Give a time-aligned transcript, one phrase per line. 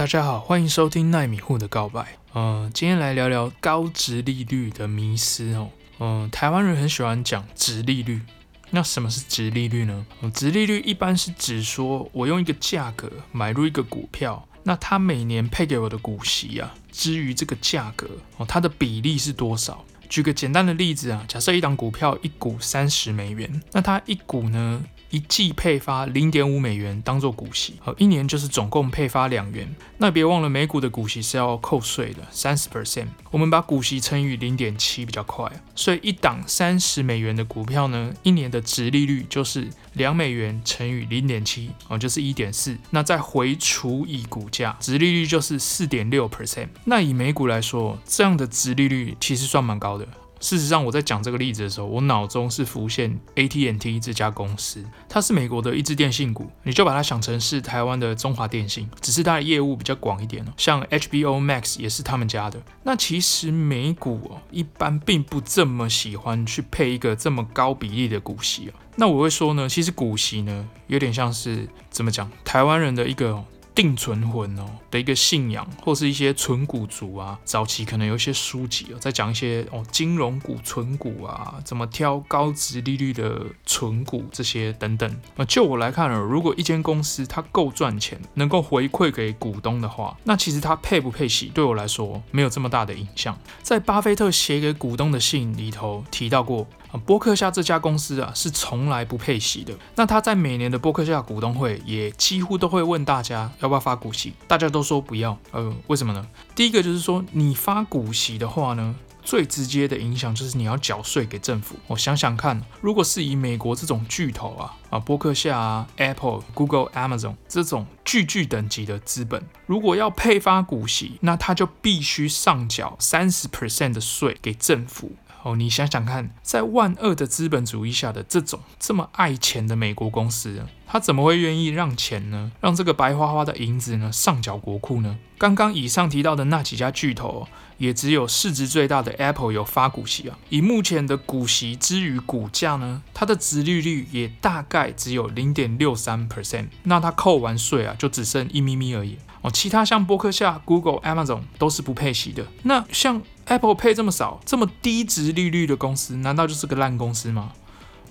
[0.00, 2.16] 大家好，欢迎收听奈米户的告白。
[2.34, 5.68] 嗯、今天来聊聊高殖利率的迷思哦。
[5.98, 8.22] 嗯、台湾人很喜欢讲殖利率。
[8.70, 10.06] 那什么是殖利率呢？
[10.12, 18.08] 嗯、呃，殖利率一般是指说我用一个价格买入一个股票，那它每年配给我的股息啊，至于这个价格
[18.38, 19.84] 哦，它的比例是多少？
[20.08, 24.82] 举个简单的例子啊，假设一档股票一股三十美元，那它一股呢？
[25.10, 29.68] 一季配发零点五美元当做股息，好，一年就是总共配发两元。
[29.98, 33.08] 那别忘了每股的股息是要扣税的，三十 percent。
[33.30, 42.76] 我们把股息乘以零点七比较快，所以一档三十美元的股票呢，一年的殖利率就是两美元乘以零点七，哦，就是一点四。
[42.90, 46.68] 那再回除以股价，殖利率就是四点六 percent。
[46.84, 50.06] 那以美股来说，这样的殖利率其实算蛮高的。
[50.40, 60.44] 事实上，我在讲这个例子的时候，我脑中是浮现 AT&T 这家公司，它是美国的一支电信股，你就把它想成是台湾的中华电信，只是它的业务比较广一点。
[60.56, 62.60] 像 HBO Max 也是他们家的。
[62.82, 68.72] 那其实美股哦，一般并不这么喜欢去配一个这么高比例的股息。
[68.96, 73.44] 那我会说呢，其实股息呢，有点像是怎么讲，台湾人的一个。
[73.74, 85.20] 定存魂哦的一个信仰，或是一些存股族啊，早期可能有一些书籍哦，在讲一些哦金融股、存股啊，怎么挑高值利率的存股这些等等。
[85.36, 93.38] 那就我来看呢，如果一间公司它够赚钱，能够回馈给股东的话，那其实它配不配息，对我来说没有这么大的影响。
[93.62, 96.66] 在巴菲特写给股东的信里头提到过。
[96.98, 99.72] 波克夏这家公司啊，是从来不配息的。
[99.94, 105.38] 那他在每年的波克夏股东会也几乎都会问大家要不要发股息，大家都说不要。
[105.52, 106.26] 呃，为什么呢？
[106.54, 111.76] 第一个就是说，你发股息的话呢，最直接的影响就是你要缴税给政府。
[111.86, 125.12] 我想想看，如果是以美国这种巨头啊啊，波克夏啊、Apple、Google、Amazon 这种巨巨等级的资本，如果要配发股息，那他就必须上缴三十 percent 的税给政府。
[125.42, 132.52] 哦，你想想看，在万恶的资本主义下的这种这么爱钱的美国公司，他怎么会愿意让钱呢？
[132.60, 135.16] 让这个白花花的银子呢上缴国库呢？
[135.38, 140.36] 刚刚以上提到的那几家巨头，也只有市值最大的 Apple 有发股息啊。
[140.50, 146.66] 以目前的股息之于股价呢，它的殖利率也大概只有零点六三 percent。
[146.82, 149.16] 那它扣完税啊，就只剩一咪咪而已。
[149.40, 152.46] 哦，其他像波克夏、Google、Amazon 都是不配息的。
[152.64, 157.50] 那像 Apple 配这么少、这么低值利率的公司，难道就是个烂公司吗？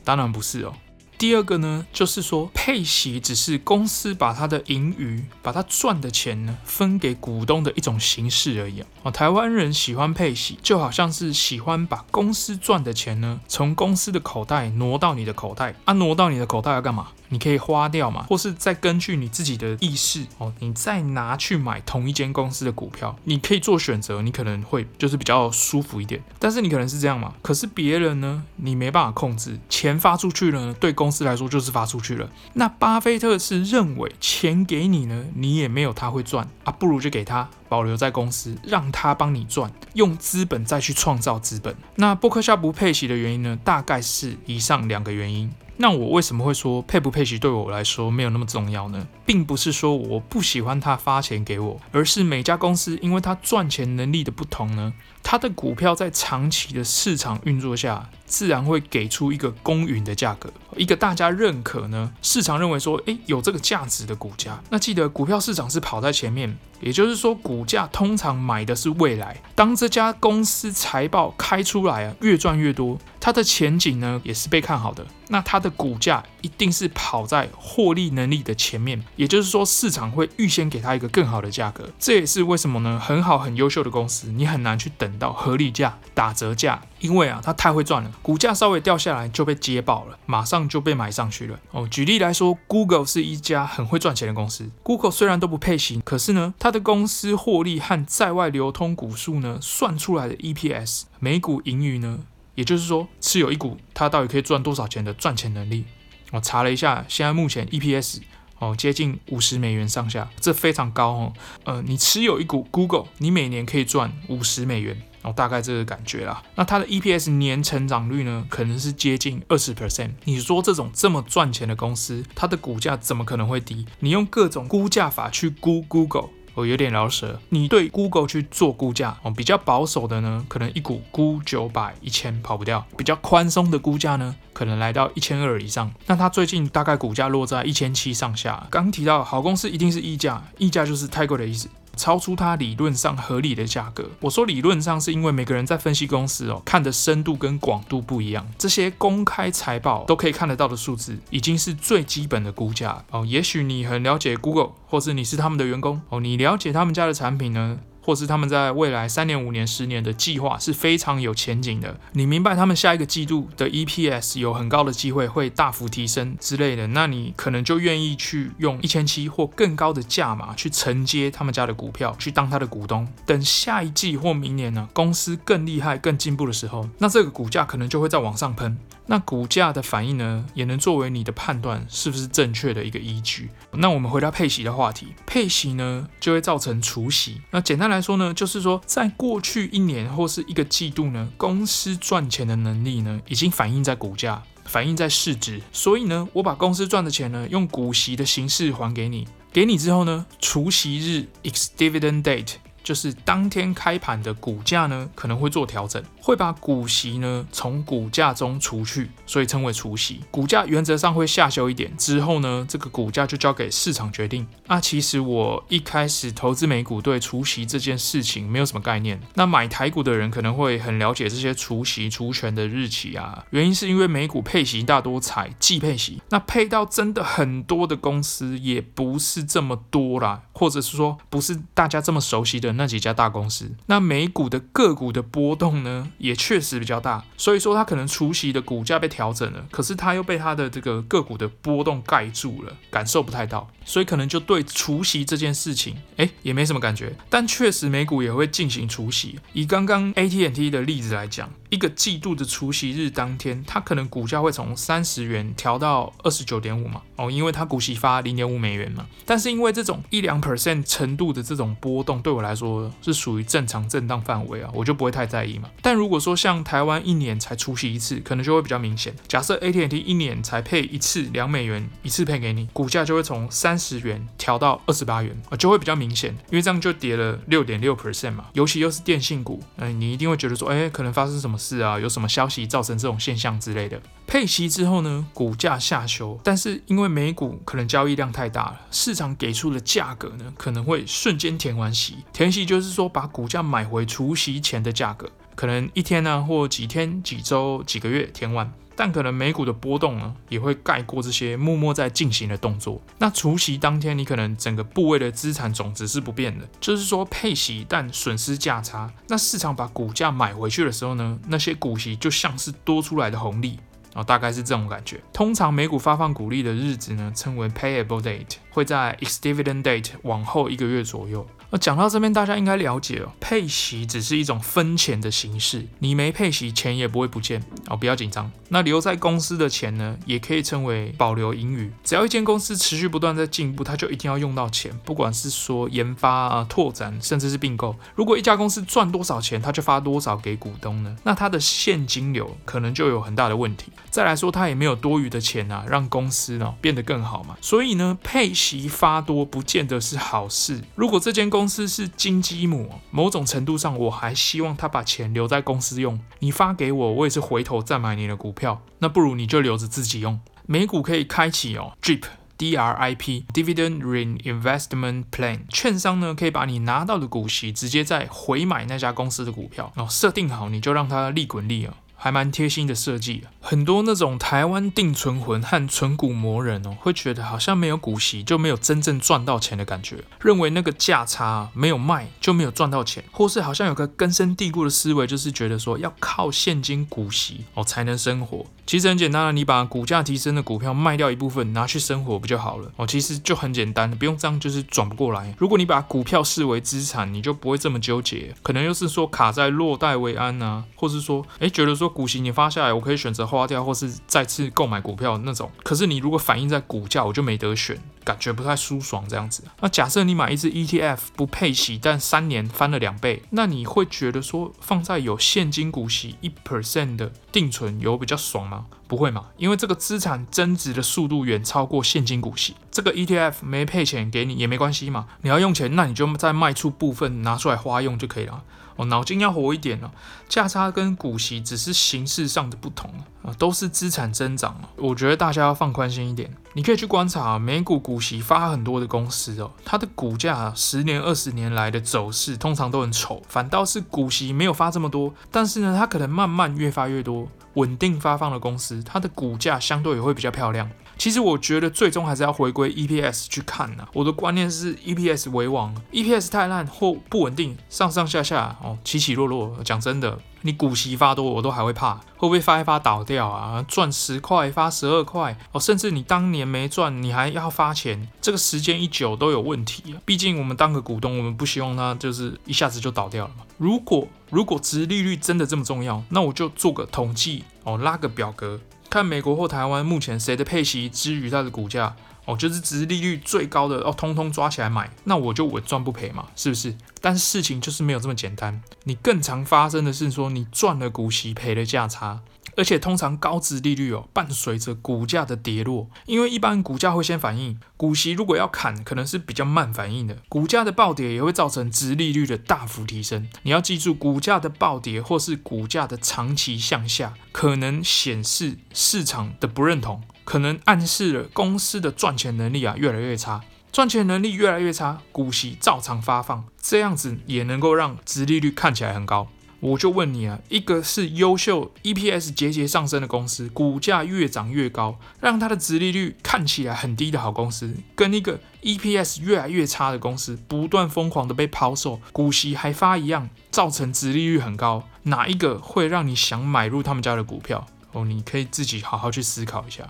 [0.03, 0.73] 当然不是哦。
[1.17, 8.87] 第二个呢，就是说配息只是公司把它的盈余、把它赚的钱呢分给股东的一种形式而已啊。
[9.03, 17.07] 哦，台湾人喜欢配息，就好像是喜欢把公司赚的钱呢从公司的口袋挪到你的口袋啊，挪到你的口袋要干嘛？
[17.29, 26.21] 你可以花掉嘛，或是再根据你自己的意识哦，你再拿去买同一间公司的股票，你可以做选择，你可能会就是比较舒服一点。
[26.37, 32.29] 但是你可能是这样嘛，可是别人呢，你没办法控制，钱发出去了呢，对公司来说就是发出去了。
[32.53, 41.75] 那巴菲特是认为钱给你呢，你也没有他会赚啊，不如就给他保留在公司，让他帮你赚，用资本再去创造资本。
[41.95, 45.51] 那波克夏不配息的原因呢，大概是以上两个原因。
[45.81, 49.07] 那我为什么会说配不配齐对我来说没有那么重要呢？
[49.25, 64.61] 并不是说我不喜欢他发钱给我，而是每家公司因为他赚钱能力的不同呢，他的股票在长期的市场运作下，自然会给出一个公允的价格，一个大家认可呢，市场认为说，诶，有这个价值的股价。
[64.69, 69.41] 那记得股票市场是跑在前面，也就是说，股价通常买的是未来。
[69.55, 72.97] 当这家公司财报开出来啊，越赚越多。
[73.21, 82.97] 它的前景呢也是被看好的，那它的股价一定是跑在获利能力的前面，也就是说市场会预先给它一个更好的价格，这也是为什么呢？
[82.97, 91.59] 很好很优秀的公司，你很难去等到合理价、打折价，因为啊它太会赚了，股价稍微掉下来就被接爆了，马上就被买上去了。
[91.71, 102.19] 哦，举例来说，Google 是一家很会赚钱的公司，Google 虽然都不配型，可是呢它的公司获利和在外流通股数呢算出来的 EPS 每股盈余呢。
[102.55, 105.85] 也就是说，持有一股，它到底可以赚多少钱的赚钱能力？
[106.31, 108.19] 我查了一下，现在目前 EPS
[108.59, 111.33] 哦接近五十美元上下，这非常高哦。
[111.63, 116.41] 呃，你持有一股 Google，你每年可以赚五十美元然哦，大概这个感觉啦。
[116.55, 120.11] 那它的 EPS 年成长率呢，可能是接近二十 percent。
[120.23, 123.85] 你说这种这么赚钱的公司，它的股价怎么可能会低？
[123.99, 126.29] 你用各种估价法去估 Google。
[126.55, 127.39] 我，有点饶舌。
[127.49, 135.89] 你对 Google 去做估价哦，比较保守的呢，可能一股估九百、一千跑不掉；比较宽松的估价呢，可能来到一千二以上。
[136.07, 138.67] 那它最近大概股价落在一千七上下。
[138.69, 141.69] 刚提到好公司一定是溢价，溢价就是太贵的意思。
[141.99, 144.09] 超出它理论上合理的价格。
[144.21, 148.47] 我说理论上是因为每个人在分析公司哦，看的深度跟广度不一样。
[148.57, 153.25] 这些公开财报都可以看得到的数字，已经是最基本的估价哦。
[153.25, 157.79] 也许你很了解 Google，或是你是他们的员工哦，你了解他们家的产品呢？
[158.01, 161.99] 或是他们在未来三年、五年、十年的计划是非常有前景的。
[162.13, 173.07] 你明白他们下一个季度的 EPS 有很高的机会会大幅提升之类的，那你可能就愿意去用一千七或更高的价码去承接他们家的股票，去当他的股东。
[173.25, 178.77] 等下一季或明年呢，公司更厉害、更进步的时候，那这个股价可能就会再往上喷。
[179.11, 183.49] 那股价的反应呢，也能作为你的判断是不是正确的一个依据。
[183.71, 187.41] 那我们回到配息的话题，配息呢就会造成除息。
[187.49, 195.59] 那简单来说呢，就是说在过去一年或是一个季度呢，公司赚钱的能力呢已经反映在股价，反映在市值。
[195.73, 202.53] 所以呢，我把公司赚的钱呢用股息的形式还给你，给你之后呢，除息日 （ex-dividend date）。
[202.83, 210.21] 就是当天开盘的股价呢，可能会做调整，会把股息呢从股价中除去，所以称为除息。
[210.31, 214.47] 股价原则上会下修一点，之后呢，这个股价就交给市场决定。
[214.67, 219.19] 那其实我一开始投资美股，对除息这件事情没有什么概念。
[219.35, 232.68] 那买台股的人可能会很了解这些除息除权的日期啊，原因是因为美股配息大多采季配息，那配到真的很多的公司也不是这么多啦，或者是说不是大家这么熟悉的。
[232.73, 247.11] 那几家大公司，那美股的个股的波动呢，也确实比较大，所以说它可能除夕的股价被调整了，可是它又被它的这个个股的波动盖住了，感受不太到，所以可能就对除息这件事情，哎，也没什么感觉。
[247.27, 251.51] 但确实美股也会进行除息，以刚刚 AT&T 的例子来讲。
[251.69, 259.05] 一个季度的除息日当天，它可能股价会从三十元调到二十九点五嘛，哦，因为它股息发零点五美元嘛。
[259.23, 265.69] 但是因为这种一两 percent 程度的这种波动，对我来说是属于正常震荡范围啊，我就不会太在意嘛。
[265.79, 269.13] 但如果说像台湾一年才除息一次，可能就会比较明显。
[269.27, 278.47] 假设 AT&T 一年才配一次两美元，一次配给你，股价就会从三十元调到二十八元啊，就会比较明显，因为这样就跌了六点六 percent 嘛。
[278.51, 281.57] 尤其又是电信股，嗯，你一定会觉得说，哎，可能发生什么？
[281.59, 284.01] 事啊，有什么消息造成这种现象之类的？
[284.25, 292.15] 配息之后呢，股价下修，但是因为美股可能交易量太大了，市场给出的价格呢，可能会瞬间填完息。
[292.33, 298.71] 填息就是说把股价买回除息前的价格，可能一天呢、啊，或几天、几周、几个月填完。
[298.99, 303.01] 但可能美股的波动呢，也会盖过这些默默在进行的动作。
[303.17, 309.09] 那除息当天，你可能整个部位的资产总值是不变的，就是说配息但损失价差。
[309.29, 313.79] 那市场把股价买回去的时候呢，那些股息就像是多出来的红利，
[314.15, 315.23] 哦，大概是这种感觉。
[315.31, 321.47] 通常美股发放股利的日子呢，称为 payable date，会在 ex-dividend date 往后一个月左右。
[321.71, 328.51] 那讲到这边，大家应该了解哦，配息只是一种分钱的形式，你没配息，钱也不会不见哦，不要紧张。
[328.69, 331.91] 那留在公司的钱呢，也可以称为保留盈余。
[332.03, 337.95] 只要一间公司持续不断在进步，它就一定要用到钱，不管是说研发啊、拓展，甚至是并购。
[338.15, 343.91] 如果一家公司赚多少钱，它就发多少给股东呢，那它的现金流可能就有很大的问题。
[344.09, 347.57] 再来说，它也没有多余的钱啊，让公司呢变得更好嘛。
[347.61, 350.81] 所以呢，配息发多不见得是好事。
[350.95, 356.17] 如果这间公公司是金鸡母，某种程度上，我还希望他把钱留在公司用。
[356.39, 358.81] 你发给我，我也是回头再买你的股票。
[358.99, 360.39] 那不如你就留着自己用。
[360.65, 362.23] 美股可以开启哦，DRIP
[362.55, 365.59] D R I P Dividend Reinvestment Plan。
[365.67, 371.93] 券商呢可以把你拿到的股息直接再回买那家公司的股票，然后设定好，你就让它利滚利啊。
[372.21, 388.65] 还蛮贴心的设计，很多那种台湾定存魂和存股魔人哦，会觉得好像没有股息就没有真正赚到钱的感觉，认为那个价差没有卖就没有赚到钱，或是好像有个根深蒂固的思维，就是觉得说要靠现金股息哦才能生活。
[388.85, 393.07] 其实很简单啊，你把股价提升的股票卖掉一部分拿去生活不就好了哦？
[393.07, 395.55] 其实就很简单，不用这样就是转不过来。
[395.57, 402.08] 如果你把股票视为资产，你就不会这么纠结，可能又是说卡在落袋为安啊，或是说哎觉得说。
[402.09, 405.71] 股息你发下来，我可以选择花掉，或是再次购买股票那种。
[405.83, 407.97] 可是你如果反映在股价，我就没得选。
[408.21, 409.63] 感觉不太舒爽这样子。
[409.81, 418.85] 那假设你买一支 ETF 不配息，但三年翻了两倍，那你会觉得说放在有现金股息一 percent 的定存有比较爽吗？
[419.07, 422.75] 不会嘛，因为这个资产增值的速度远超过现金股息。
[422.91, 428.61] 这个 ETF 没配钱给你也没关系嘛，你要用钱，那你就再卖出部分拿出来花用就可以了。
[428.99, 430.11] 哦，脑筋要活一点哦，
[430.49, 433.09] 价差跟股息只是形式上的不同
[433.41, 434.75] 啊，都是资产增长。
[434.97, 450.89] 我觉得大家要放宽心一点，你可以去观察啊美股股息发很多的公司哦，它的股价十年、二十年来的走势通常都很丑，反倒是股息没有发这么多，但是呢，它可能慢慢越发越多，稳定发放的公司，它的股价相对也会比较漂亮。
[451.17, 454.07] 其实我觉得最终还是要回归 EPS 去看呐。
[454.13, 459.77] 我的观念是 EPS 为王，EPS 太烂或不稳定，上上下下哦，起起落落。
[459.83, 463.83] 讲真的，你股息发多，我都还会怕，会不会发一发倒掉啊？
[463.87, 470.15] 赚十块发十二块哦，甚至你当年没赚，你还要发钱，这个时间一久都有问题。
[470.25, 473.63] 毕竟我们当个股东，我们不希望它就是一下子就倒掉了嘛。
[473.77, 478.79] 如果如果殖利率真的这么重要，那我就做个统计哦，拉个表格。
[479.09, 482.15] 看美国或台湾目前谁的配息之于它的股价
[482.49, 486.95] 哦，就是殖利率最高的哦，通通抓起来买，那我就稳赚不赔嘛，是不是？
[487.21, 492.41] 但是事情就是没有这么简单，你更常发生的是说你赚了股息赔了价差。
[492.77, 503.49] 而且通常高殖利率哦，伴随着股价的跌落，因为一般股价会先反应，股息如果要砍，可能是比较慢反应的，股价的暴跌也会造成殖利率的大幅提升。
[503.63, 519.47] 你要记住，股价的暴跌或是股价的长期向下，可能显示市场的不认同，可能暗示了公司的赚钱能力啊越来越差，赚钱能力越来越差，股息照常发放，这样子也能够让殖利率看起来很高。
[519.79, 537.85] 我就问你啊，一个是优秀 EPS 节节上升的公司，股价越涨越高，让它的殖利率看起来很低的好公司，跟一个 EPS 越来越差的公司，不断疯狂的被抛售，股息还发一样，造成殖利率很高，哪一个会让你想买入他们家的股票？
[538.13, 540.09] 哦，你可以自己好好去思考一下。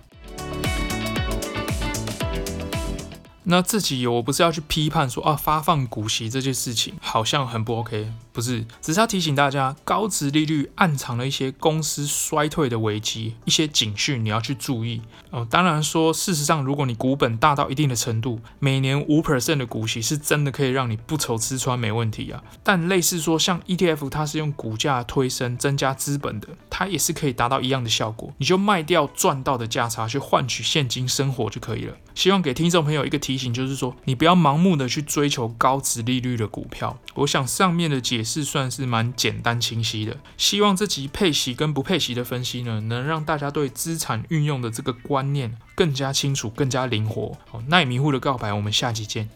[3.49, 15.01] 那自己有我不是要去批判说啊，发放股息这件事情好像很不 OK，不是，只是要提醒大家，高值利率暗藏了一些公司衰退的危机，一些警讯你要去注意。
[15.31, 22.43] 哦，当然说，事实上，如果你股本大到一定的程度，每年五 percent 的股息是真的可以让你不愁吃穿，没问题啊。
[22.63, 28.31] 但类似说像 ETF，它是用股价推升增加资本的，它也是可以达到一样的效果。
[28.37, 31.95] 你就卖掉赚到的价差去换取现金生活就可以了。
[32.13, 36.99] 希望给听众朋友一个提醒，就是说你不要盲目的去追求高值利率的股票。
[37.15, 40.17] 我想上面的解释算是蛮简单清晰的。
[40.37, 47.37] 希望这集配息跟不配息的分析呢，能让大家对资产运用的这个观念更加清楚、更加灵活。
[47.49, 49.29] 好，耐迷糊的告白，我们下集见。